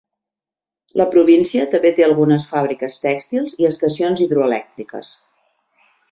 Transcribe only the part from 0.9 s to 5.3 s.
La província també té algunes fàbriques tèxtils i estacions hidroelèctriques.